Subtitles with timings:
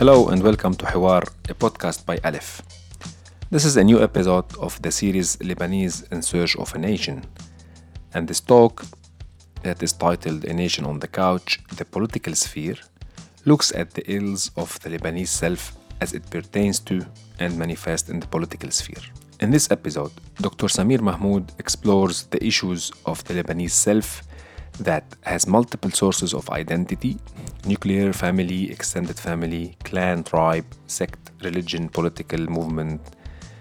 [0.00, 2.62] Hello and welcome to Hiwar, a podcast by Alif.
[3.50, 7.22] This is a new episode of the series Lebanese in Search of a Nation.
[8.14, 8.82] And this talk,
[9.62, 12.76] that is titled A Nation on the Couch The Political Sphere,
[13.44, 17.04] looks at the ills of the Lebanese self as it pertains to
[17.38, 19.04] and manifests in the political sphere.
[19.40, 20.68] In this episode, Dr.
[20.68, 24.22] Samir Mahmoud explores the issues of the Lebanese self
[24.78, 27.18] that has multiple sources of identity
[27.64, 33.00] nuclear family, extended family, clan, tribe, sect, religion, political movement,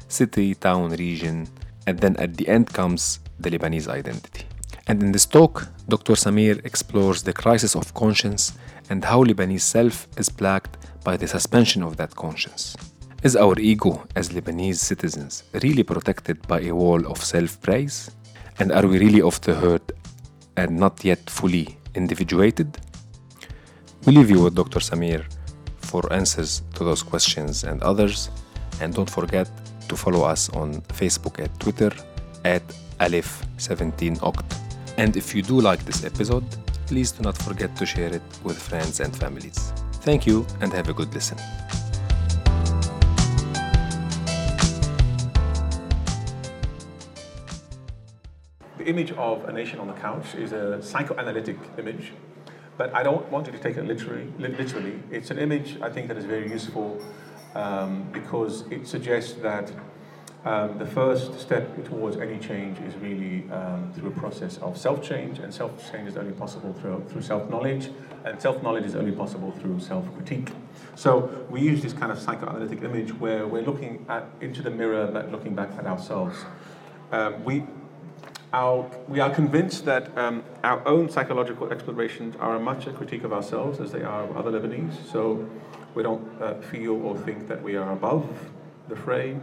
[0.07, 1.47] city, town, region,
[1.87, 4.45] and then at the end comes the Lebanese identity.
[4.87, 6.13] And in this talk, Dr.
[6.13, 8.57] Samir explores the crisis of conscience
[8.89, 12.75] and how Lebanese self is plagued by the suspension of that conscience.
[13.21, 18.09] Is our ego as Lebanese citizens really protected by a wall of self praise?
[18.59, 19.81] And are we really of the herd
[20.59, 22.69] and not yet fully individuated?
[24.05, 24.79] We leave you with Dr.
[24.79, 25.21] Samir
[25.89, 28.29] for answers to those questions and others.
[28.81, 29.49] And don't forget
[29.89, 31.91] to follow us on Facebook and Twitter
[32.43, 32.63] at
[32.99, 34.49] Alif17Oct.
[34.97, 36.45] And if you do like this episode,
[36.87, 39.73] please do not forget to share it with friends and families.
[40.07, 41.37] Thank you and have a good listen.
[48.79, 52.13] The image of a nation on the couch is a psychoanalytic image,
[52.77, 54.31] but I don't want you to take it literally.
[54.39, 55.03] literally.
[55.11, 56.97] It's an image I think that is very useful
[57.55, 59.69] um, because it suggests that
[60.45, 65.39] um, the first step towards any change is really um, through a process of self-change,
[65.39, 67.89] and self-change is only possible through, through self-knowledge,
[68.23, 70.53] and self-knowledge is only possible through self-critique.
[70.95, 75.07] So we use this kind of psychoanalytic image where we're looking at into the mirror,
[75.07, 76.45] but looking back at ourselves.
[77.11, 77.63] Um, we
[78.51, 83.23] our, we are convinced that um, our own psychological explorations are as much a critique
[83.23, 84.95] of ourselves as they are of other Lebanese.
[85.11, 85.47] So
[85.93, 88.27] we don't uh, feel or think that we are above
[88.87, 89.37] the fray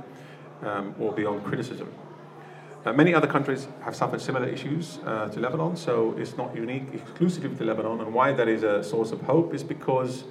[0.63, 1.93] um, or beyond criticism.
[2.85, 6.85] Uh, many other countries have suffered similar issues uh, to Lebanon, so it's not unique
[6.93, 8.01] exclusively to Lebanon.
[8.01, 10.25] And why that is a source of hope is because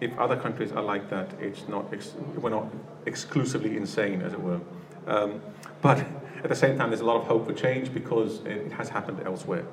[0.00, 2.66] if other countries are like that, it's not ex- we're not
[3.06, 4.60] exclusively insane, as it were.
[5.06, 5.40] Um,
[5.82, 6.04] but
[6.44, 9.20] at the same time, there's a lot of hope for change because it has happened
[9.24, 9.64] elsewhere.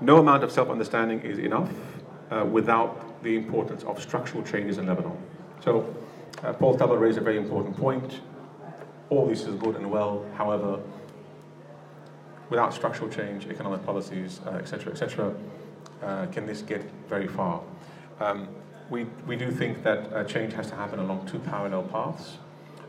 [0.00, 1.70] No amount of self understanding is enough
[2.30, 5.16] uh, without the importance of structural changes in Lebanon.
[5.62, 5.94] So,
[6.42, 8.20] uh, Paul Tubber raised a very important point.
[9.10, 10.80] All this is good and well, however,
[12.48, 15.34] without structural change, economic policies, etc., uh, etc.,
[16.02, 17.62] et uh, can this get very far?
[18.20, 18.48] Um,
[18.88, 22.38] we, we do think that uh, change has to happen along two parallel paths.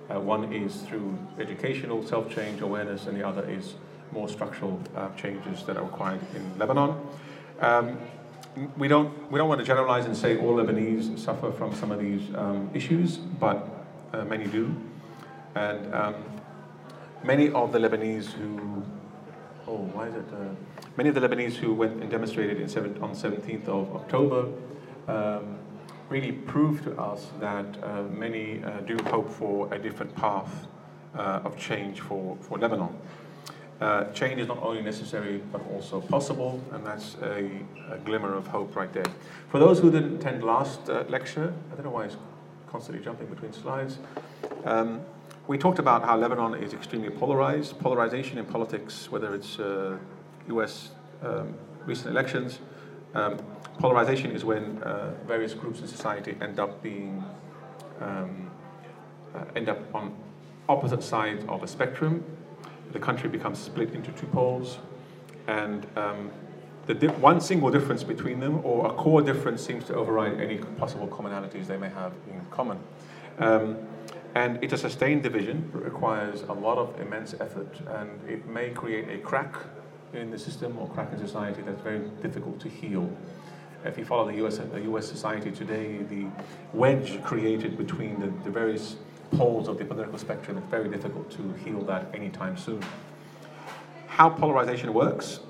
[0.09, 3.75] Uh, one is through educational self-change awareness, and the other is
[4.11, 6.95] more structural uh, changes that are required in Lebanon.
[7.59, 7.97] Um,
[8.77, 11.99] we don't we don't want to generalize and say all Lebanese suffer from some of
[11.99, 14.75] these um, issues, but uh, many do,
[15.55, 16.15] and um,
[17.23, 18.83] many of the Lebanese who
[19.67, 20.55] oh why is it uh,
[20.95, 24.47] many of the Lebanese who went and demonstrated seven, on 17th of October
[25.07, 25.57] um,
[26.09, 30.67] really prove to us that uh, many uh, do hope for a different path
[31.15, 32.95] uh, of change for, for Lebanon.
[33.79, 37.49] Uh, change is not only necessary but also possible, and that's a,
[37.91, 39.05] a, glimmer of hope right there.
[39.49, 42.17] For those who didn't attend last uh, lecture, I don't know why it's
[42.67, 43.99] constantly jumping between slides.
[44.65, 45.01] Um,
[45.47, 47.77] we talked about how Lebanon is extremely polarized.
[47.79, 49.59] Polarization in politics, whether it's
[50.49, 50.89] US
[51.23, 51.53] um,
[51.85, 52.59] recent elections,
[53.13, 53.37] um,
[53.79, 57.23] polarization is when uh, various groups in society end up being
[58.01, 58.51] um,
[59.35, 60.15] uh, end up on
[60.69, 62.23] opposite sides of a spectrum.
[62.91, 64.77] The country becomes split into two poles,
[65.47, 66.31] and um,
[66.85, 71.07] the one single difference between them, or a core difference, seems to override any possible
[71.07, 72.79] commonalities they may have in common.
[73.39, 73.77] Um,
[74.35, 78.69] and it's a sustained division that requires a lot of immense effort, and it may
[78.69, 79.55] create a crack
[80.13, 83.09] in the system or crack in society that's very difficult to heal.
[83.85, 86.27] If you follow the US, the US society today, the
[86.73, 88.97] wedge created between the, the various
[89.31, 92.83] poles of the political spectrum, it's very difficult to heal that anytime soon.
[94.07, 95.41] How polarization works?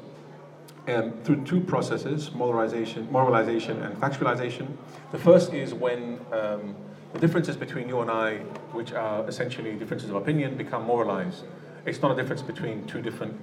[0.88, 4.68] Um, through two processes, moralization, moralization and factualization.
[5.12, 6.76] The first is when um,
[7.12, 8.38] the differences between you and I,
[8.72, 11.44] which are essentially differences of opinion, become moralized.
[11.86, 13.38] It's not a difference between two different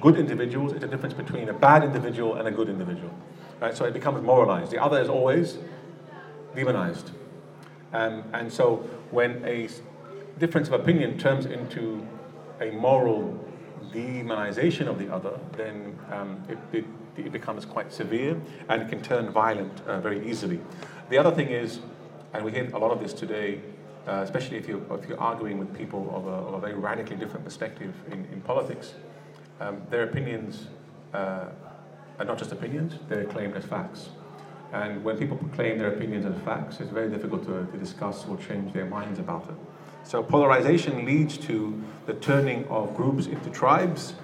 [0.00, 3.12] good individuals, it's a difference between a bad individual and a good individual.
[3.60, 3.76] Right?
[3.76, 4.70] So it becomes moralized.
[4.70, 5.58] The other is always
[6.54, 7.10] demonized.
[7.92, 8.76] Um, and so
[9.10, 9.68] when a
[10.38, 12.06] difference of opinion turns into
[12.60, 13.38] a moral
[13.92, 16.84] demonization of the other, then um, it, it,
[17.16, 20.60] it, becomes quite severe and it can turn violent uh, very easily.
[21.08, 21.80] The other thing is
[22.32, 23.60] and we hear a lot of this today,
[24.06, 27.16] uh, especially if you're, if you're arguing with people of a, of a very radically
[27.16, 28.94] different perspective in, in politics.
[29.60, 30.68] Um, their opinions
[31.12, 31.46] uh,
[32.20, 34.10] are not just opinions, they're claimed as facts.
[34.72, 38.36] And when people proclaim their opinions as facts, it's very difficult to, to discuss or
[38.36, 39.56] change their minds about it.
[40.04, 44.14] So polarization leads to the turning of groups into tribes,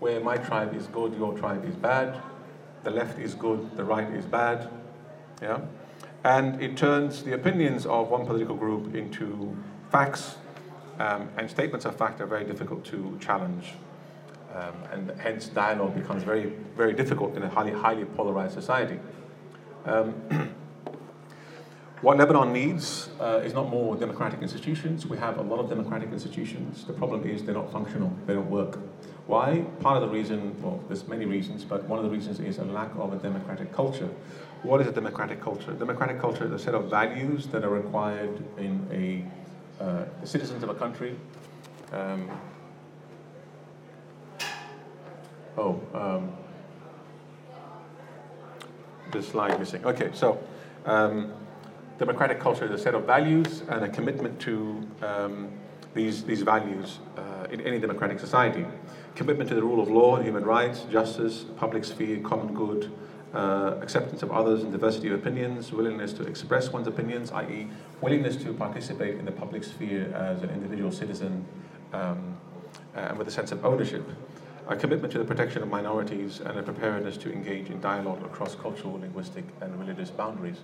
[0.00, 2.20] where my tribe is good, your tribe is bad,
[2.82, 4.68] the left is good, the right is bad.
[5.40, 5.60] Yeah?
[6.24, 9.56] And it turns the opinions of one political group into
[9.90, 10.36] facts,
[10.98, 13.74] um, and statements of fact are very difficult to challenge.
[14.54, 18.98] Um, and hence dialogue becomes very, very difficult in a highly, highly polarized society.
[19.84, 20.14] Um,
[22.00, 25.06] what Lebanon needs uh, is not more democratic institutions.
[25.06, 26.84] We have a lot of democratic institutions.
[26.84, 28.78] The problem is they're not functional, they don't work.
[29.26, 29.64] Why?
[29.80, 32.64] Part of the reason, well, there's many reasons, but one of the reasons is a
[32.64, 34.08] lack of a democratic culture.
[34.62, 35.72] What is a democratic culture?
[35.72, 40.62] Democratic culture is a set of values that are required in a uh, the citizens
[40.62, 41.14] of a country.
[41.92, 42.30] Um,
[45.56, 46.32] oh, um,
[49.12, 49.84] the slide missing.
[49.84, 50.42] Okay, so
[50.84, 51.32] um,
[51.98, 55.48] democratic culture is a set of values and a commitment to um,
[55.94, 58.66] these, these values uh, in any democratic society.
[59.14, 62.92] Commitment to the rule of law, human rights, justice, public sphere, common good,
[63.34, 67.68] uh, acceptance of others and diversity of opinions, willingness to express one's opinions, i.e.,
[68.00, 71.44] willingness to participate in the public sphere as an individual citizen
[71.92, 72.36] um,
[72.94, 74.06] and with a sense of ownership
[74.68, 78.56] a commitment to the protection of minorities, and a preparedness to engage in dialogue across
[78.56, 80.58] cultural, linguistic, and religious boundaries.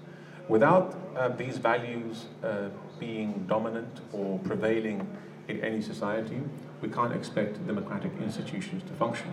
[0.49, 2.69] Without uh, these values uh,
[2.99, 5.06] being dominant or prevailing
[5.46, 6.40] in any society,
[6.81, 9.32] we can't expect democratic institutions to function.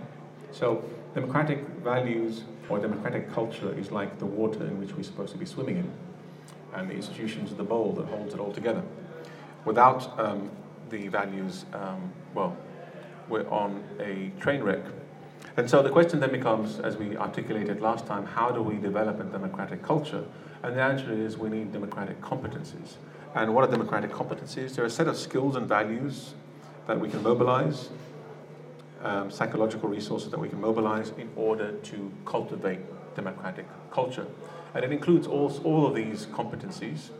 [0.52, 0.84] So,
[1.14, 5.46] democratic values or democratic culture is like the water in which we're supposed to be
[5.46, 5.92] swimming in,
[6.74, 8.82] and the institutions are the bowl that holds it all together.
[9.64, 10.48] Without um,
[10.90, 12.56] the values, um, well,
[13.30, 14.84] we're on a train wreck.
[15.56, 19.20] And so the question then becomes, as we articulated last time, how do we develop
[19.20, 20.24] a democratic culture?
[20.62, 22.96] And the answer is we need democratic competencies.
[23.34, 24.74] And what are democratic competencies?
[24.74, 26.34] They're a set of skills and values
[26.86, 27.88] that we can mobilize,
[29.02, 32.80] um, psychological resources that we can mobilize in order to cultivate
[33.14, 34.26] democratic culture.
[34.74, 37.10] And it includes all, all of these competencies.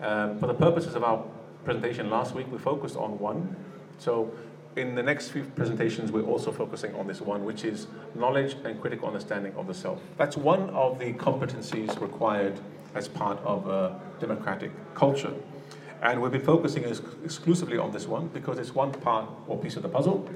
[0.00, 1.24] Um, for the purposes of our
[1.64, 3.56] presentation last week, we focused on one.
[3.98, 4.32] So
[4.76, 8.80] in the next few presentations, we're also focusing on this one, which is knowledge and
[8.80, 10.00] critical understanding of the self.
[10.16, 12.60] That's one of the competencies required
[12.94, 15.34] as part of a democratic culture.
[16.02, 19.76] And we've been focusing ex- exclusively on this one because it's one part or piece
[19.76, 20.28] of the puzzle.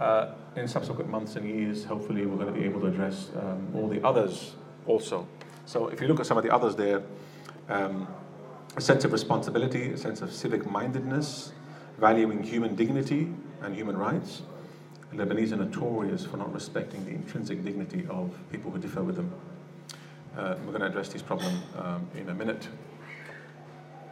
[0.00, 3.68] Uh, in subsequent months and years, hopefully, we're going to be able to address um,
[3.74, 4.54] all the others
[4.86, 5.26] also.
[5.64, 7.02] So, if you look at some of the others there,
[7.68, 8.08] um,
[8.76, 11.52] a sense of responsibility, a sense of civic mindedness,
[11.98, 13.32] valuing human dignity
[13.62, 14.42] and human rights.
[15.12, 19.30] Lebanese are notorious for not respecting the intrinsic dignity of people who differ with them.
[20.36, 22.66] Uh, we're going to address this problem um, in a minute.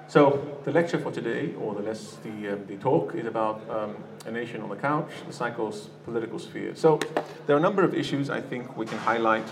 [0.09, 3.97] So the lecture for today, or the, less, the, uh, the talk, is about um,
[4.27, 6.75] a nation on the couch, the cycle's political sphere.
[6.75, 6.99] So
[7.47, 9.47] there are a number of issues I think we can highlight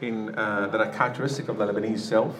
[0.00, 2.34] in, uh, that are characteristic of the Lebanese self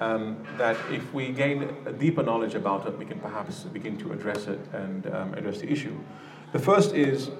[0.00, 4.12] um, that if we gain a deeper knowledge about it, we can perhaps begin to
[4.12, 5.96] address it and um, address the issue.
[6.52, 7.30] The first is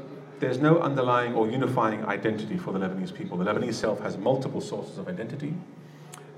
[0.41, 3.39] there's no underlying or unifying identity for the Lebanese people.
[3.39, 5.55] The Lebanese self has multiple sources of identity.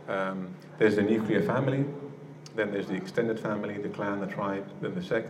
[0.09, 0.49] Um,
[0.79, 1.85] there's the nuclear family,
[2.55, 5.29] then there's the extended family, the clan, the tribe, then the sect,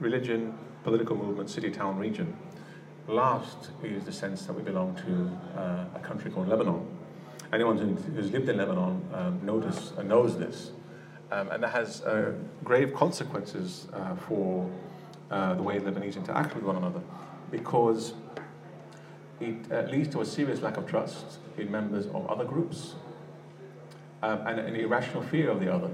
[0.00, 2.36] religion, political movement, city, town, region.
[3.08, 6.95] Last is the sense that we belong to uh, a country called Lebanon
[7.52, 10.72] anyone who's lived in Lebanon um, notice, uh, knows this.
[11.30, 14.70] Um, and that has uh, grave consequences uh, for
[15.30, 17.00] uh, the way Lebanese interact with one another
[17.50, 18.14] because
[19.40, 22.94] it uh, leads to a serious lack of trust in members of other groups
[24.22, 25.90] um, and an irrational fear of the other.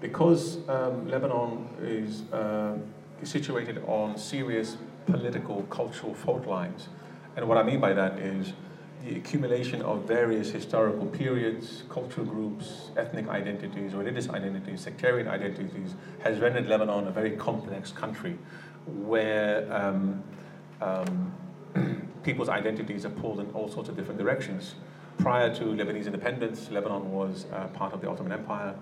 [0.00, 2.78] Because um, Lebanon is uh,
[3.22, 6.88] situated on serious political, cultural fault lines,
[7.36, 8.54] and what I mean by that is
[9.04, 16.38] the accumulation of various historical periods, cultural groups, ethnic identities, religious identities, sectarian identities has
[16.38, 18.36] rendered Lebanon a very complex country
[18.86, 20.22] where um,
[20.82, 21.32] um,
[22.22, 24.74] people's identities are pulled in all sorts of different directions.
[25.18, 28.74] Prior to Lebanese independence, Lebanon was uh, part of the Ottoman Empire,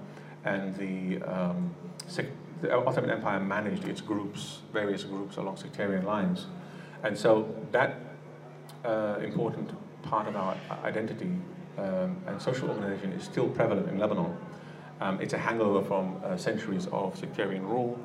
[0.44, 1.74] and the, um,
[2.06, 2.26] sec-
[2.60, 6.46] the Ottoman Empire managed its groups, various groups along sectarian lines.
[7.04, 8.00] And so that
[8.84, 9.70] uh, important
[10.02, 11.30] part of our identity
[11.78, 14.36] um, and social organization is still prevalent in Lebanon.
[15.00, 17.98] Um, it's a hangover from uh, centuries of sectarian rule.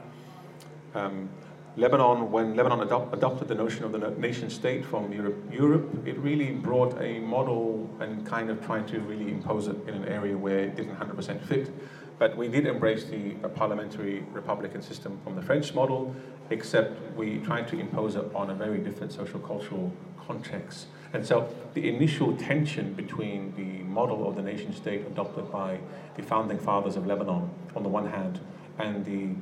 [0.94, 1.30] Um,
[1.76, 6.16] Lebanon, when Lebanon adopt, adopted the notion of the nation state from Europe, Europe, it
[6.20, 10.38] really brought a model and kind of tried to really impose it in an area
[10.38, 11.72] where it didn't 100% fit.
[12.20, 16.16] But we did embrace the parliamentary republican system from the French model,
[16.54, 19.92] except we tried to impose it on a very different social cultural
[20.28, 20.88] context.
[21.14, 25.80] And so the initial tension between the model of the nation state adopted by
[26.16, 28.40] the founding fathers of Lebanon on the one hand
[28.80, 29.36] and the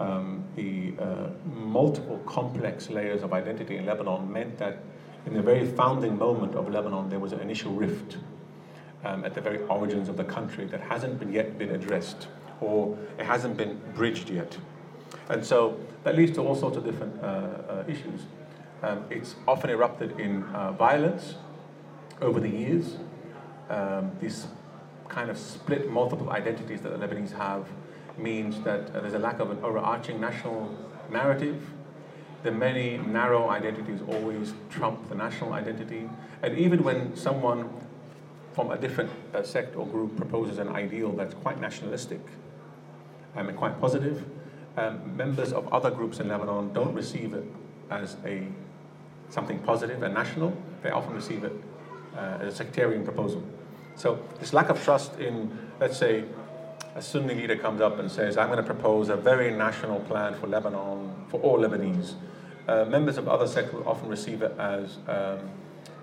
[0.00, 4.82] um, the uh, multiple complex layers of identity in Lebanon meant that
[5.24, 8.16] in the very founding moment of Lebanon, there was an initial rift
[9.04, 12.26] um, at the very origins of the country that hasn't been yet been addressed
[12.60, 14.58] or it hasn't been bridged yet.
[15.28, 18.22] And so that leads to all sorts of different uh, uh, issues.
[18.82, 21.34] Um, it's often erupted in uh, violence
[22.20, 22.96] over the years.
[23.70, 24.46] Um, these
[25.08, 27.66] kind of split multiple identities that the Lebanese have
[28.18, 30.76] means that there's a lack of an overarching national
[31.10, 31.62] narrative.
[32.42, 36.08] The many narrow identities always trump the national identity.
[36.42, 37.70] And even when someone
[38.52, 42.20] from a different uh, sect or group proposes an ideal that's quite nationalistic
[43.34, 44.24] um, and quite positive,
[44.76, 47.44] um, members of other groups in Lebanon don't receive it
[47.90, 48.46] as a
[49.28, 50.56] something positive and national.
[50.82, 51.52] They often receive it
[52.16, 53.42] uh, as a sectarian proposal.
[53.96, 56.24] So this lack of trust in, let's say,
[56.94, 60.34] a Sunni leader comes up and says, I'm going to propose a very national plan
[60.34, 62.14] for Lebanon, for all Lebanese.
[62.68, 65.38] Uh, members of other sects will often receive it as um,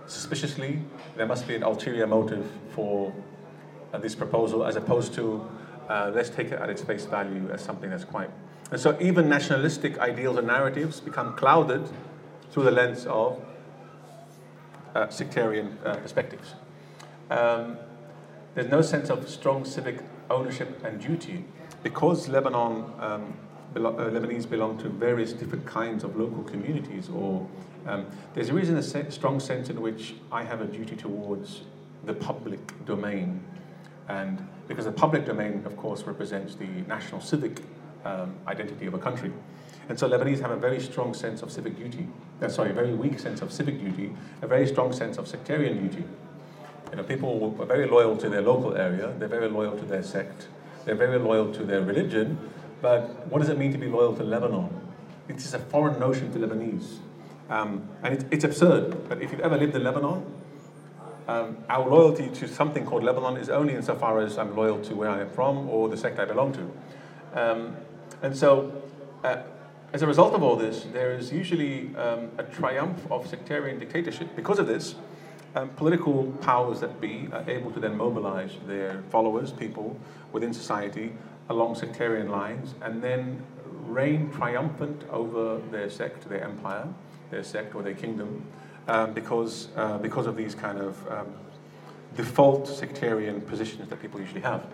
[0.08, 0.80] suspiciously.
[1.16, 3.14] There must be an ulterior motive for
[3.94, 5.48] uh, this proposal, as opposed to
[5.90, 8.30] uh, let's take it at its face value as something that's quite.
[8.72, 11.88] And so even nationalistic ideals and narratives become clouded
[12.52, 13.44] through the lens of
[14.96, 16.56] uh, sectarian uh, perspectives.
[17.30, 17.78] Um,
[18.56, 20.00] there's no sense of strong civic
[20.30, 21.44] ownership and duty.
[21.84, 23.34] Because Lebanon, um,
[23.74, 27.48] belo- uh, Lebanese belong to various different kinds of local communities, or
[27.88, 31.62] um, there's a reason a se- strong sense in which I have a duty towards
[32.06, 33.44] the public domain,
[34.08, 37.62] and because the public domain, of course, represents the national civic
[38.06, 39.32] um, identity of a country.
[39.90, 42.08] And so Lebanese have a very strong sense of civic duty.
[42.42, 45.86] Uh, sorry, a very weak sense of civic duty, a very strong sense of sectarian
[45.86, 46.04] duty.
[46.92, 50.04] You know, people are very loyal to their local area, they're very loyal to their
[50.04, 50.48] sect,
[50.86, 52.38] they're very loyal to their religion,
[52.82, 54.70] but what does it mean to be loyal to Lebanon?
[55.28, 56.98] It is a foreign notion to Lebanese.
[57.50, 60.26] Um, and it, it's absurd, but if you've ever lived in Lebanon,
[61.28, 65.10] um, our loyalty to something called Lebanon is only insofar as I'm loyal to where
[65.10, 67.40] I am from or the sect I belong to.
[67.40, 67.78] Um,
[68.22, 68.72] and so,
[69.24, 69.44] uh,
[69.94, 74.36] as a result of all this, there is usually um, a triumph of sectarian dictatorship.
[74.36, 74.96] Because of this,
[75.56, 80.00] um, political powers that be are able to then mobilize their followers, people
[80.32, 81.12] within society,
[81.50, 83.44] along sectarian lines, and then
[83.86, 86.88] reign triumphant over their sect, their empire,
[87.30, 88.46] their sect or their kingdom,
[88.88, 91.28] um, because, uh, because of these kind of um,
[92.16, 94.66] default sectarian positions that people usually have.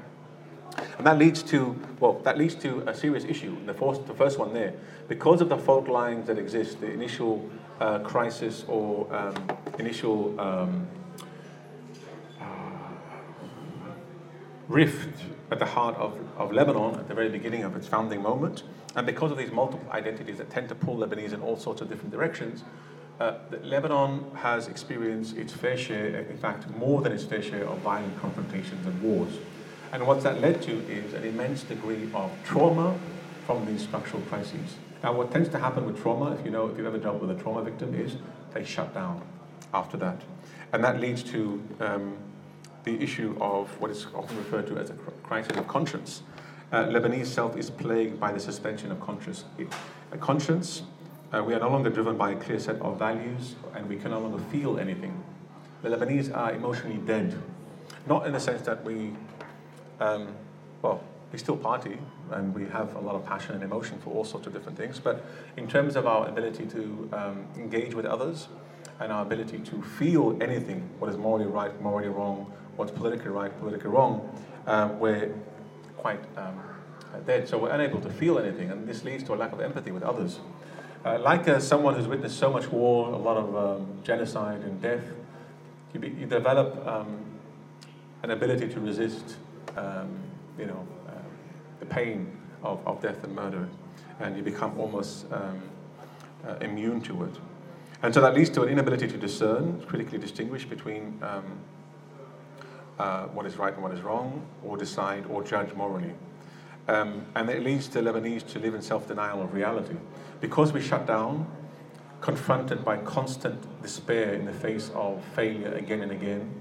[0.98, 3.56] And that leads to, well, that leads to a serious issue.
[3.66, 4.74] The first, the first one there,
[5.08, 9.36] because of the fault lines that exist, the initial uh, crisis or um,
[9.80, 10.88] initial um,
[12.42, 12.46] uh,
[14.68, 15.16] rift
[15.52, 18.64] at the heart of, of Lebanon at the very beginning of its founding moment.
[18.96, 21.90] And because of these multiple identities that tend to pull Lebanese in all sorts of
[21.90, 22.64] different directions,
[23.20, 27.78] uh, Lebanon has experienced its fair share, in fact, more than its fair share of
[27.80, 29.34] violent confrontations and wars.
[29.98, 32.96] And what that led to is an immense degree of trauma
[33.48, 34.75] from these structural crises.
[35.01, 37.32] Now, what tends to happen with trauma, if you know, if you've ever dealt with
[37.32, 38.18] a trauma victim, is
[38.54, 39.24] they shut down
[39.74, 40.22] after that.
[40.72, 42.16] And that leads to um,
[42.84, 46.22] the issue of what is often referred to as a crisis of conscience.
[46.72, 49.46] Uh, Lebanese self is plagued by the suspension of conscience.
[50.12, 50.84] a conscience,
[51.34, 54.12] uh, we are no longer driven by a clear set of values and we can
[54.12, 55.24] no longer feel anything.
[55.82, 57.36] The Lebanese are emotionally dead.
[58.06, 59.13] Not in the sense that we,
[60.00, 60.36] um,
[60.82, 61.01] well,
[61.32, 61.98] we still party
[62.32, 65.00] and we have a lot of passion and emotion for all sorts of different things.
[65.00, 65.25] But
[65.58, 68.48] in terms of our ability to um, engage with others
[69.00, 73.58] and our ability to feel anything, what is morally right, morally wrong, what's politically right,
[73.60, 74.30] politically wrong,
[74.66, 75.34] um, we're
[75.98, 76.60] quite um,
[77.25, 77.48] dead.
[77.48, 80.04] So we're unable to feel anything, and this leads to a lack of empathy with
[80.04, 80.39] others.
[81.06, 84.82] Uh, like uh, someone who's witnessed so much war, a lot of um, genocide and
[84.82, 85.04] death,
[85.94, 87.24] you, be, you develop um,
[88.24, 89.38] an ability to resist,
[89.78, 90.20] um,
[90.58, 90.88] you know,
[91.80, 92.32] the pain
[92.64, 93.68] of, of death and murder,
[94.20, 95.62] and you become almost um,
[96.48, 97.36] uh, immune to it.
[98.04, 101.60] And so that leads to an inability to discern, critically distinguish between um,
[103.00, 106.14] uh, what is right and what is wrong, or decide or judge morally.
[106.88, 109.96] Um, and it leads the Lebanese to live in self denial of reality.
[110.40, 111.48] Because we shut down,
[112.22, 116.54] confronted by constant despair in the face of failure again and again,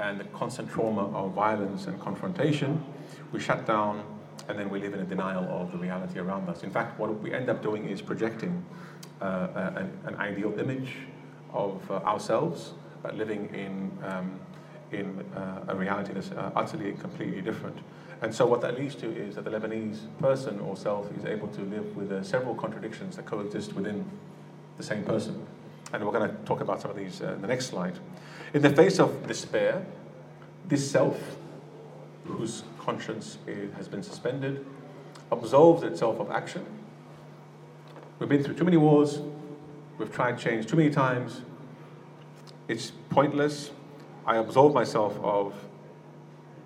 [0.00, 2.82] and the constant trauma of violence and confrontation,
[3.32, 4.02] we shut down
[4.48, 6.62] and then we live in a denial of the reality around us.
[6.62, 8.64] In fact, what we end up doing is projecting
[9.20, 10.96] uh, an, an, ideal image
[11.52, 14.40] of uh, ourselves, but living in, um,
[14.92, 17.76] in uh, a reality that's uh, utterly and completely different.
[18.22, 21.48] And so, what that leads to is that the Lebanese person or self is able
[21.48, 24.04] to live with uh, several contradictions that coexist within
[24.78, 25.46] the same person.
[25.92, 27.98] And we're going to talk about some of these uh, in the next slide.
[28.54, 29.84] In the face of despair,
[30.68, 31.36] this self,
[32.24, 33.38] whose conscience
[33.76, 34.64] has been suspended,
[35.32, 36.64] absolves itself of action.
[38.18, 39.20] We've been through too many wars,
[39.98, 41.42] we've tried change too many times,
[42.68, 43.70] it's pointless.
[44.26, 45.54] I absolve myself of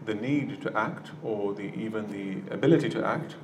[0.05, 3.37] the need to act or the, even the ability to act,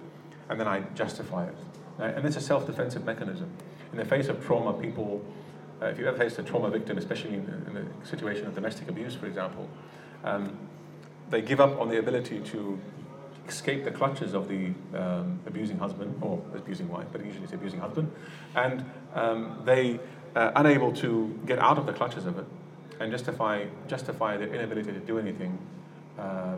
[0.49, 1.55] and then I justify it.
[1.99, 3.51] And it's a self defensive mechanism.
[3.93, 5.25] In the face of trauma, people,
[5.81, 8.89] uh, if you ever faced a trauma victim, especially in, in a situation of domestic
[8.89, 9.69] abuse, for example,
[10.25, 10.57] um,
[11.31, 12.79] they give up on the ability to
[13.49, 17.81] escape the clutches of the um, abusing husband or abusing wife, but usually it's abusing
[17.81, 18.11] husband,
[18.55, 18.85] and
[19.15, 19.99] um, they
[20.37, 22.45] uh, unable to get out of the clutches of it
[23.01, 25.59] and justify justify their inability to do anything
[26.19, 26.57] uh,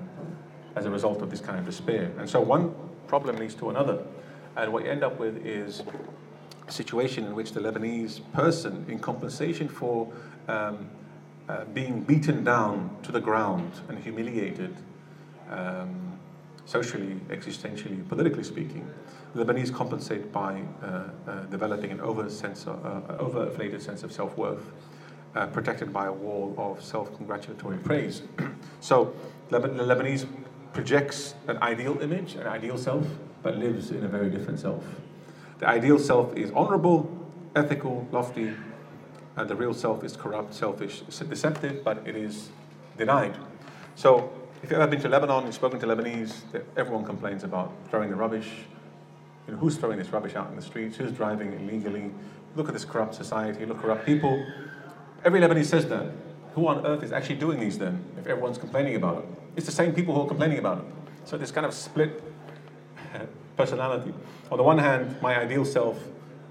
[0.74, 2.10] as a result of this kind of despair.
[2.18, 2.74] And so one
[3.06, 4.04] problem leads to another,
[4.56, 5.82] and what you end up with is
[6.68, 10.12] situation in which the Lebanese person, in compensation for
[10.48, 10.88] um,
[11.48, 14.74] uh, being beaten down to the ground and humiliated,
[15.50, 16.18] um,
[16.64, 18.88] socially, existentially, politically speaking,
[19.34, 24.12] the Lebanese compensate by uh, uh, developing an over sense of, uh, overinflated sense of
[24.12, 24.70] self-worth,
[25.34, 28.22] uh, protected by a wall of self-congratulatory praise.
[28.80, 29.14] so
[29.48, 30.26] the Lebanese
[30.72, 33.06] projects an ideal image, an ideal self,
[33.42, 34.84] but lives in a very different self.
[35.62, 37.08] The ideal self is honorable,
[37.54, 38.52] ethical, lofty,
[39.36, 42.48] and the real self is corrupt, selfish, deceptive, but it is
[42.98, 43.36] denied.
[43.94, 46.34] So, if you've ever been to Lebanon and spoken to Lebanese,
[46.76, 48.48] everyone complains about throwing the rubbish.
[49.46, 50.96] You know, who's throwing this rubbish out in the streets?
[50.96, 52.10] Who's driving illegally?
[52.56, 54.44] Look at this corrupt society, look corrupt people.
[55.24, 56.10] Every Lebanese says that.
[56.56, 59.24] Who on earth is actually doing these then, if everyone's complaining about it?
[59.54, 60.84] It's the same people who are complaining about it.
[61.24, 62.20] So this kind of split
[63.56, 64.12] personality.
[64.50, 65.98] On the one hand, my ideal self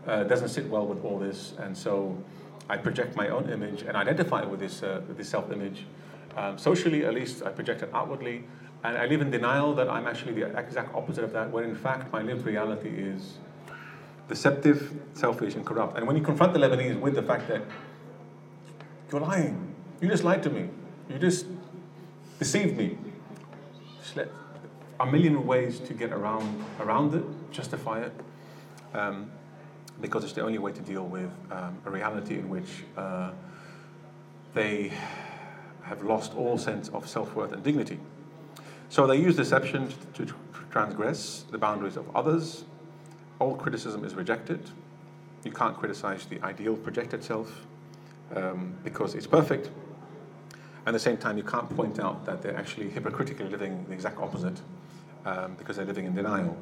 [0.08, 2.18] uh, doesn't sit well with all this, and so
[2.70, 5.86] I project my own image and identify with this, uh, this self image.
[6.38, 8.46] Um, socially, at least, I project it outwardly,
[8.84, 11.76] and I live in denial that I'm actually the exact opposite of that, where in
[11.76, 13.38] fact my lived reality is
[14.28, 15.98] deceptive, selfish, and corrupt.
[15.98, 17.62] And when you confront the Lebanese with the fact that
[19.12, 20.70] you're lying, you just lied to me,
[21.10, 21.46] you just
[22.40, 22.98] deceived me,
[24.02, 24.30] just let
[25.02, 28.14] a million ways to get around around it, justify it.
[28.94, 29.32] Um,
[30.02, 33.32] because it's the only way to deal with um, a reality in which uh,
[34.54, 34.92] they
[35.84, 38.00] have lost all sense of self worth and dignity.
[38.90, 40.34] So they use deception to, to
[40.72, 42.66] transgress the boundaries of others.
[43.40, 44.70] All criticism is rejected.
[45.44, 47.66] You can't criticize the ideal projected self
[48.36, 49.68] um, because it's perfect.
[49.68, 53.94] And At the same time, you can't point out that they're actually hypocritically living the
[53.94, 54.60] exact opposite
[55.26, 56.58] um, because they're living in denial.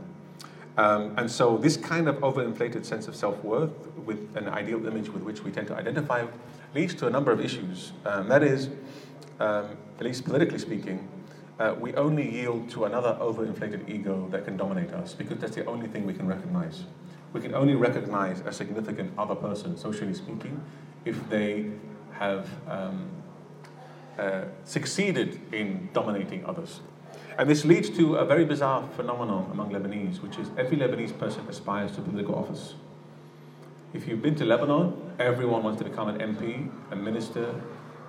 [0.77, 3.71] Um, and so this kind of overinflated sense of self-worth
[4.05, 6.25] with an ideal image with which we tend to identify
[6.73, 7.91] leads to a number of issues.
[8.05, 8.69] Um, that is,
[9.39, 11.07] um, at least politically speaking,
[11.59, 15.65] uh, we only yield to another overinflated ego that can dominate us because that's the
[15.65, 16.85] only thing we can recognize.
[17.33, 20.63] We can only recognize a significant other person, socially speaking,
[21.03, 21.71] if they
[22.13, 23.09] have um,
[24.17, 26.79] uh, succeeded in dominating others.
[27.39, 31.47] And this leads to a very bizarre phenomenon among Lebanese, which is every Lebanese person
[31.47, 32.73] aspires to political office.
[33.93, 37.55] If you've been to Lebanon, everyone wants to become an MP, a minister,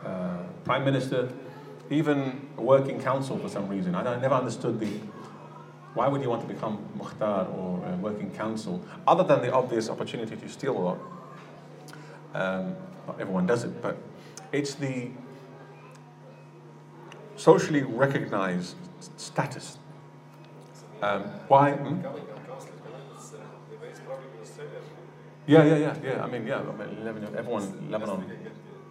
[0.05, 1.33] uh, prime minister,
[1.91, 3.95] even a working council for some reason.
[3.95, 4.99] I, I never understood the
[5.95, 9.89] why would you want to become muhtar or a working council, other than the obvious
[9.89, 10.99] opportunity to steal a lot?
[12.35, 12.75] Um,
[13.07, 13.97] not everyone does it, but
[14.51, 15.11] it's the
[17.37, 18.75] socially recognized
[19.17, 19.79] status.
[21.03, 21.73] Um, why?
[21.73, 22.01] Hmm?
[25.47, 26.25] Yeah, yeah, yeah, yeah.
[26.25, 28.25] I mean, yeah, I Lebanon, everyone, Lebanon.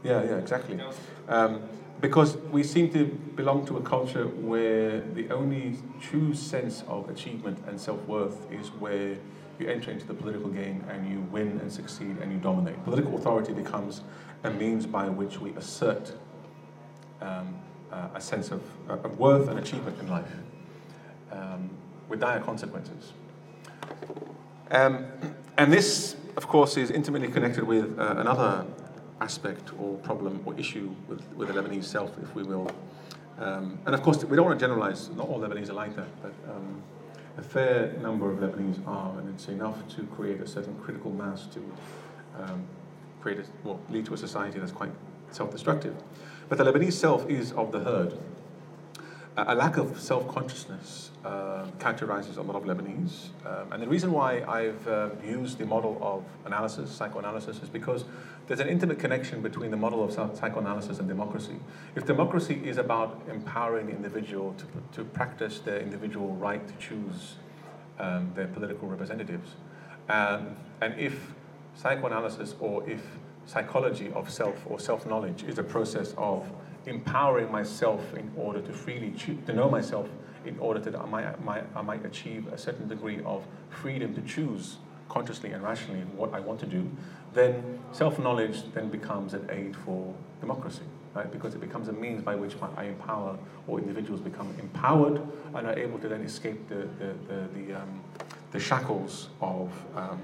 [0.04, 0.80] Yeah, yeah, exactly.
[1.28, 1.62] Um,
[2.02, 7.60] because we seem to belong to a culture where the only true sense of achievement
[7.68, 9.18] and self worth is where
[9.60, 12.82] you enter into the political game and you win and succeed and you dominate.
[12.86, 14.02] Political authority becomes
[14.44, 16.14] a means by which we assert
[17.22, 17.60] um,
[17.92, 20.32] uh, a sense of, uh, of, worth and achievement in life
[21.32, 21.70] um,
[22.08, 23.14] with dire consequences.
[24.72, 25.06] Um,
[25.58, 28.66] and this, of course, is intimately connected with uh, another
[29.22, 32.70] aspect or problem or issue with, with the Lebanese self, if we will.
[33.40, 36.08] Um, and of course, we don't want to generalize, not all Lebanese are like that,
[36.22, 36.82] but um,
[37.38, 41.48] a fair number of Lebanese are, and it's enough to create a certain critical mass
[41.48, 41.60] to
[42.38, 42.66] um,
[43.22, 44.92] create a, well, lead to a society that's quite
[45.32, 45.96] self-destructive.
[46.50, 48.18] But the Lebanese self is of the herd.
[49.38, 53.28] A lack of self-consciousness uh, characterizes a lot of Lebanese.
[53.46, 58.04] Um, and the reason why I've uh, used the model of analysis, psychoanalysis, is because
[58.48, 61.56] there's an intimate connection between the model of psychoanalysis and democracy.
[61.96, 64.66] If democracy is about empowering the individual to,
[64.98, 67.36] to practice their individual right to choose
[68.00, 69.52] um, their political representatives,
[70.10, 71.32] um, and if
[71.76, 73.02] psychoanalysis or if
[73.50, 76.48] psychology of self or self knowledge is a process of
[76.86, 80.08] empowering myself in order to freely choose, to know myself
[80.46, 84.22] in order that I might, might, I might achieve a certain degree of freedom to
[84.22, 84.78] choose
[85.10, 86.88] consciously and rationally what I want to do,
[87.34, 90.84] then self-knowledge then becomes an aid for democracy,
[91.16, 91.30] right?
[91.32, 95.22] Because it becomes a means by which I empower or individuals become empowered
[95.56, 98.02] and are able to then escape the, the, the, the, um,
[98.52, 100.22] the shackles of um,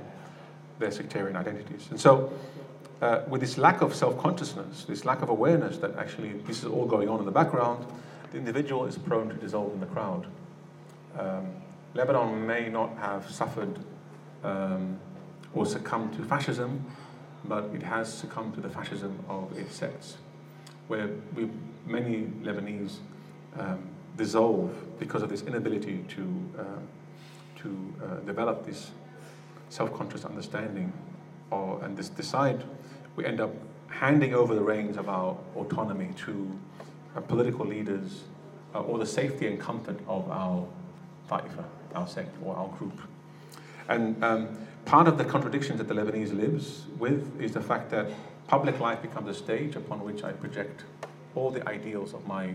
[0.77, 1.88] their sectarian identities.
[1.89, 2.31] And so
[3.01, 6.86] uh, with this lack of self-consciousness, this lack of awareness that actually this is all
[6.86, 7.86] going on in the background,
[8.31, 10.27] the individual is prone to dissolve in the crowd.
[11.17, 11.47] Um,
[11.93, 13.79] Lebanon may not have suffered
[14.43, 14.99] um,
[15.53, 16.86] or succumbed to fascism,
[17.45, 20.17] but it has succumbed to the fascism of its sects,
[20.88, 21.49] where we,
[21.86, 22.97] many Lebanese
[23.58, 26.63] um, dissolve because of this inability to, uh,
[27.62, 28.91] to uh, develop this
[29.69, 30.91] self-conscious understanding
[31.51, 32.63] or, and this decide
[33.15, 33.54] we end up
[33.89, 36.51] handing over the reins of our autonomy to
[37.15, 38.23] uh, political leaders
[38.73, 40.67] uh, or the safety and comfort of our
[41.30, 41.63] taifa,
[41.95, 42.99] our sect or our group.
[43.88, 48.08] And um, part of the contradiction that the Lebanese lives with is the fact that
[48.47, 50.84] public life becomes a stage upon which I project
[51.36, 52.54] all the ideals of my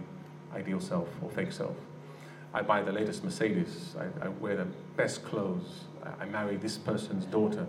[0.55, 1.77] ideal self or fake self.
[2.53, 6.77] I buy the latest Mercedes, I, I wear the best clothes, I, I marry this
[6.77, 7.67] person's daughter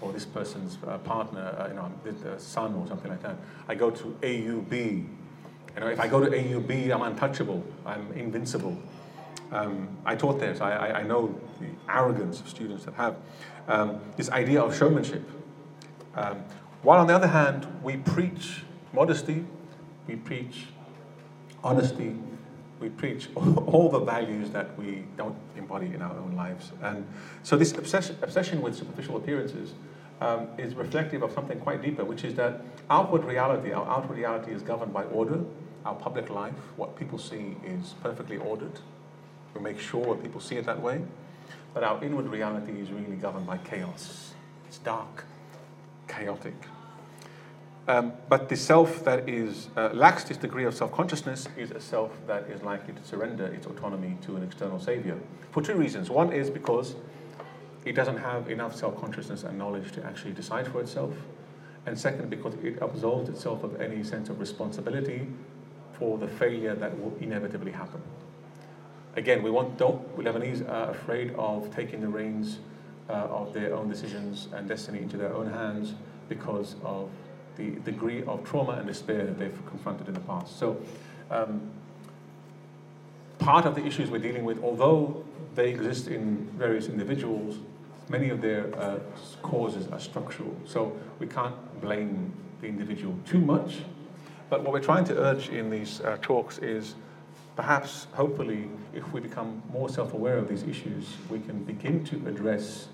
[0.00, 3.36] or this person's uh, partner, uh, you know, the son or something like that.
[3.68, 4.72] I go to AUB.
[4.72, 7.64] You know, if I go to AUB, I'm untouchable.
[7.86, 8.76] I'm invincible.
[9.52, 13.16] Um, I taught so I, I, know the arrogance of students that have
[13.68, 15.28] um, this idea of showmanship.
[16.14, 16.42] Um,
[16.82, 18.64] while on the other hand, we preach
[18.94, 19.44] modesty,
[20.06, 20.68] we preach
[21.62, 22.16] honesty,
[22.82, 26.72] we preach all the values that we don't embody in our own lives.
[26.82, 27.06] And
[27.42, 29.72] so this obsession, obsession with superficial appearances
[30.20, 34.52] um, is reflective of something quite deeper, which is that outward reality, our outward reality
[34.52, 35.40] is governed by order.
[35.84, 38.78] Our public life, what people see is perfectly ordered.
[39.54, 41.02] We make sure people see it that way.
[41.74, 44.34] But our inward reality is really governed by chaos.
[44.68, 45.24] It's dark,
[46.06, 46.54] chaotic.
[47.88, 52.12] Um, but the self that is uh, lacks this degree of self-consciousness is a self
[52.28, 55.18] that is likely to surrender its autonomy to an external savior
[55.50, 56.08] for two reasons.
[56.08, 56.94] One is because
[57.84, 61.12] it doesn't have enough self-consciousness and knowledge to actually decide for itself,
[61.84, 65.26] and second, because it absolves itself of any sense of responsibility
[65.92, 68.00] for the failure that will inevitably happen.
[69.16, 72.60] Again, we want don't Lebanese are afraid of taking the reins
[73.10, 75.94] uh, of their own decisions and destiny into their own hands
[76.28, 77.10] because of
[77.56, 80.58] the degree of trauma and despair that they've confronted in the past.
[80.58, 80.80] So,
[81.30, 81.70] um,
[83.38, 87.56] part of the issues we're dealing with, although they exist in various individuals,
[88.08, 88.98] many of their uh,
[89.42, 90.54] causes are structural.
[90.64, 93.78] So, we can't blame the individual too much.
[94.48, 96.94] But what we're trying to urge in these uh, talks is
[97.56, 102.16] perhaps, hopefully, if we become more self aware of these issues, we can begin to
[102.26, 102.88] address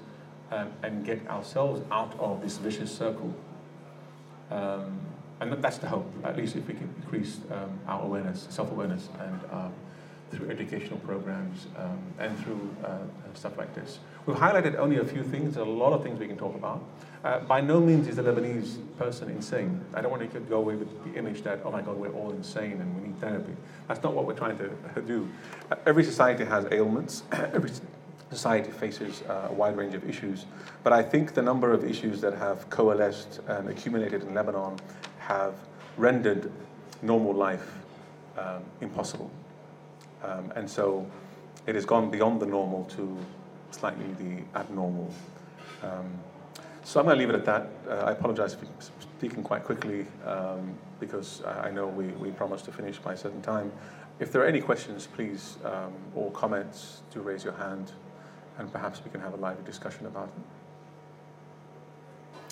[0.51, 3.35] um, and get ourselves out of this vicious circle
[4.50, 5.00] um,
[5.40, 9.40] and that's the hope, at least if we can increase um, our awareness, self-awareness, and
[9.52, 9.72] um,
[10.30, 12.98] through educational programs um, and through uh,
[13.34, 13.98] stuff like this.
[14.26, 16.84] We've highlighted only a few things, a lot of things we can talk about.
[17.24, 19.84] Uh, by no means is the Lebanese person insane.
[19.94, 22.30] I don't want to go away with the image that, oh my God, we're all
[22.30, 23.54] insane and we need therapy.
[23.88, 25.28] That's not what we're trying to do.
[25.70, 27.22] Uh, every society has ailments.
[27.32, 27.70] every
[28.30, 30.44] society faces uh, a wide range of issues.
[30.82, 34.78] But I think the number of issues that have coalesced and accumulated in Lebanon
[35.18, 35.54] have
[35.96, 36.50] rendered
[37.02, 37.78] normal life
[38.36, 39.30] um, impossible.
[40.22, 41.06] Um, and so
[41.66, 43.18] it has gone beyond the normal to
[43.70, 45.12] slightly the abnormal.
[45.82, 46.18] Um,
[46.84, 47.70] so I'm going to leave it at that.
[47.88, 48.66] Uh, I apologize for
[49.00, 53.42] speaking quite quickly um, because I know we, we promised to finish by a certain
[53.42, 53.70] time.
[54.20, 57.92] If there are any questions, please, um, or comments, do raise your hand
[58.59, 60.42] and perhaps we can have a lively discussion about it.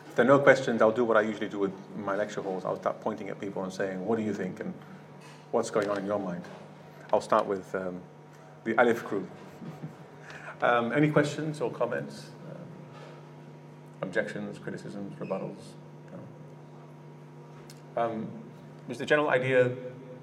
[0.09, 2.65] If there are no questions, I'll do what I usually do with my lecture halls.
[2.65, 4.73] I'll start pointing at people and saying, what do you think and
[5.51, 6.45] what's going on in your mind?
[7.13, 8.01] I'll start with um,
[8.65, 9.27] the Alif crew.
[10.63, 12.31] um, any questions or comments?
[12.51, 12.63] Um,
[14.03, 15.75] objections, criticisms, rebuttals?
[17.97, 18.03] No.
[18.03, 18.29] Um,
[18.89, 19.73] is the general idea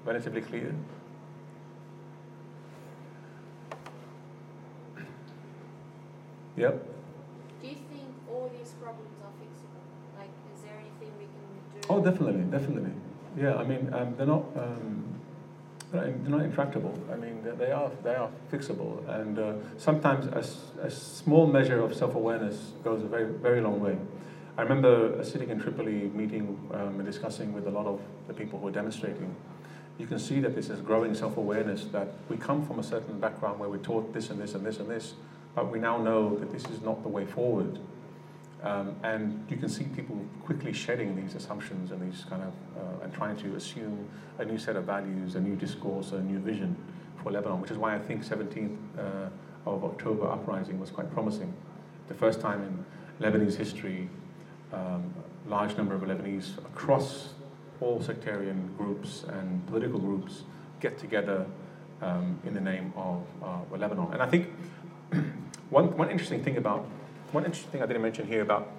[0.04, 0.74] relatively clear?
[6.56, 6.86] Yep.
[7.62, 9.82] Do you think all these problems are fixable?
[10.18, 11.86] Like, is there anything we can do?
[11.90, 12.92] Oh, definitely, definitely.
[13.36, 15.04] Yeah, I mean, um, they're not um,
[15.90, 16.96] they're not intractable.
[17.12, 21.94] I mean, they are they are fixable, and uh, sometimes a, a small measure of
[21.94, 23.96] self-awareness goes a very very long way.
[24.56, 28.60] I remember sitting in Tripoli, meeting um, and discussing with a lot of the people
[28.60, 29.34] who are demonstrating.
[29.98, 33.58] You can see that this is growing self-awareness that we come from a certain background
[33.58, 35.14] where we're taught this and this and this and this,
[35.54, 37.78] but we now know that this is not the way forward.
[38.62, 43.04] Um, and you can see people quickly shedding these assumptions and these kind of uh,
[43.04, 46.74] and trying to assume a new set of values, a new discourse, a new vision
[47.22, 49.28] for Lebanon, which is why I think 17th uh,
[49.66, 51.52] of October uprising was quite promising.
[52.08, 52.84] The first time in
[53.24, 54.08] Lebanese history,
[54.72, 55.12] um,
[55.46, 57.34] large number of Lebanese across
[57.80, 60.42] all sectarian groups and political groups
[60.80, 61.46] get together
[62.00, 64.12] um, in the name of uh, Lebanon.
[64.12, 64.48] And I think
[65.70, 66.86] one, one interesting thing about
[67.32, 68.70] one interesting thing I didn't mention here about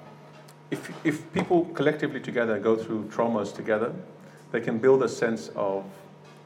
[0.71, 3.93] if, if people collectively together go through traumas together,
[4.51, 5.83] they can build a sense of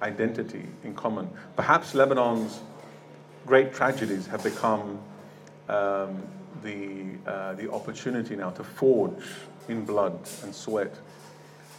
[0.01, 1.29] identity in common.
[1.55, 2.61] Perhaps Lebanon's
[3.45, 4.99] great tragedies have become
[5.67, 6.21] um,
[6.63, 9.23] the, uh, the opportunity now to forge
[9.67, 10.93] in blood and sweat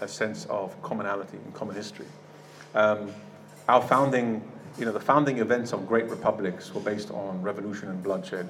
[0.01, 2.07] a sense of commonality and common history.
[2.75, 3.13] Um,
[3.69, 4.43] our founding,
[4.79, 8.49] you know, the founding events of great republics were based on revolution and bloodshed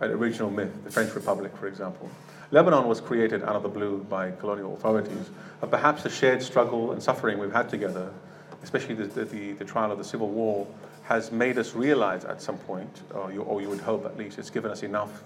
[0.00, 2.10] an original myth, the French Republic, for example.
[2.50, 6.92] Lebanon was created out of the blue by colonial authorities, but perhaps the shared struggle
[6.92, 8.12] and suffering we've had together,
[8.62, 10.66] especially the, the, the trial of the Civil War,
[11.04, 14.38] has made us realize at some point, or you, or you would hope at least,
[14.38, 15.22] it's given us enough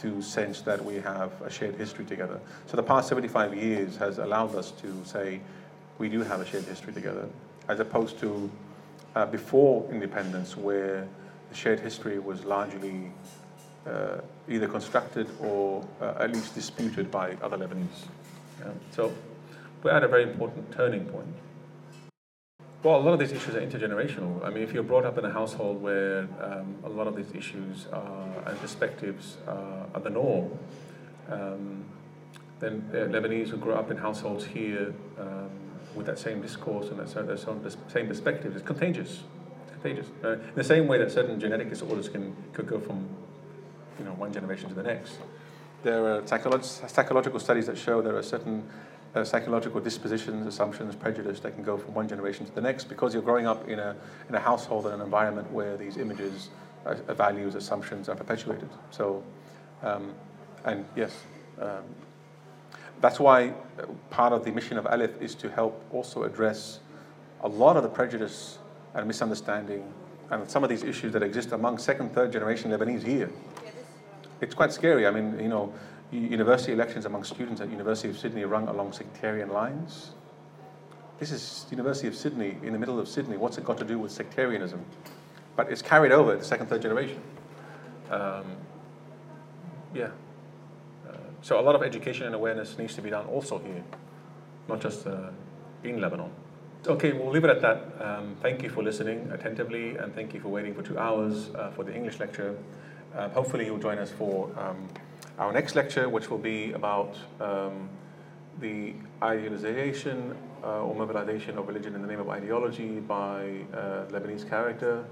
[0.00, 2.40] to sense that we have a shared history together.
[2.66, 5.40] So the past 75 years has allowed us to say
[5.98, 7.28] we do have a shared history together,
[7.68, 8.50] as opposed to
[9.14, 11.06] uh, before independence, where
[11.48, 13.10] the shared history was largely
[13.86, 14.18] uh,
[14.48, 18.06] either constructed or uh, at least disputed by other Lebanese.
[18.60, 18.72] Yeah.
[18.90, 19.12] So
[19.82, 21.34] we're at a very important turning point.
[22.82, 24.44] Well, a lot of these issues are intergenerational.
[24.44, 27.34] I mean, if you're brought up in a household where um, a lot of these
[27.34, 30.56] issues are, and perspectives are, are the norm,
[31.28, 31.84] um,
[32.60, 35.50] then uh, Lebanese who grow up in households here um,
[35.98, 39.24] with that same discourse and that, same perspective is contagious.
[39.64, 40.06] It's contagious.
[40.24, 43.06] Uh, in the same way that certain genetic disorders can could go from
[43.98, 45.18] you know, one generation to the next.
[45.82, 48.68] There are psycholo- psychological studies that show there are certain
[49.14, 53.14] uh, psychological dispositions, assumptions, prejudice that can go from one generation to the next because
[53.14, 53.96] you're growing up in a,
[54.28, 56.50] in a household and an environment where these images,
[56.84, 58.68] uh, values, assumptions are perpetuated.
[58.90, 59.22] So,
[59.82, 60.14] um,
[60.64, 61.22] and yes,
[61.60, 61.84] um,
[63.00, 63.52] that's why
[64.10, 66.80] part of the mission of Alif is to help also address
[67.42, 68.58] a lot of the prejudice
[68.94, 69.92] and misunderstanding
[70.30, 73.30] and some of these issues that exist among second, third generation Lebanese here
[74.40, 75.06] it's quite scary.
[75.06, 75.72] I mean, you know,
[76.10, 80.12] university elections among students at University of Sydney run along sectarian lines.
[81.18, 83.36] This is University of Sydney, in the middle of Sydney.
[83.36, 84.84] What's it got to do with sectarianism?
[85.56, 87.20] But it's carried over to second, third generation.
[88.10, 88.44] Um,
[89.92, 90.10] yeah.
[91.40, 93.84] So a lot of education and awareness needs to be done also here,
[94.68, 95.30] not just uh,
[95.84, 96.30] in Lebanon.
[96.86, 97.78] Okay, we'll leave it at that.
[98.00, 101.70] Um, thank you for listening attentively, and thank you for waiting for two hours uh,
[101.70, 102.56] for the English lecture.
[103.14, 104.88] Uh, hopefully you'll join us for um,
[105.38, 107.88] our next lecture, which will be about um,
[108.60, 114.48] the idealization uh, or mobilization of religion in the name of ideology by uh, Lebanese
[114.48, 115.04] character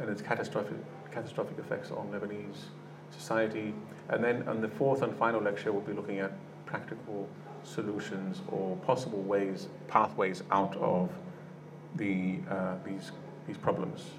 [0.00, 0.76] and its catastrophic,
[1.10, 2.68] catastrophic effects on Lebanese
[3.10, 3.74] society.
[4.08, 6.32] And then on the fourth and final lecture, we'll be looking at
[6.66, 7.28] practical
[7.62, 11.10] solutions or possible ways, pathways out of
[11.96, 13.12] the, uh, these,
[13.46, 14.10] these problems.